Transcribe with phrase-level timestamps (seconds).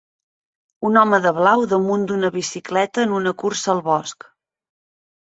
[0.87, 4.27] Un home de blau damunt d'una bicicleta en una cursa al bosc.